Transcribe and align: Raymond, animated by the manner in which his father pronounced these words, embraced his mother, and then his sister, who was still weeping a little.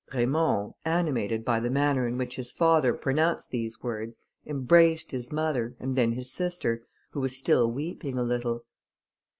Raymond, 0.11 0.73
animated 0.83 1.45
by 1.45 1.59
the 1.59 1.69
manner 1.69 2.07
in 2.07 2.17
which 2.17 2.35
his 2.37 2.51
father 2.51 2.91
pronounced 2.95 3.51
these 3.51 3.83
words, 3.83 4.17
embraced 4.47 5.11
his 5.11 5.31
mother, 5.31 5.75
and 5.79 5.95
then 5.95 6.13
his 6.13 6.31
sister, 6.33 6.87
who 7.11 7.19
was 7.19 7.37
still 7.37 7.69
weeping 7.71 8.17
a 8.17 8.23
little. 8.23 8.65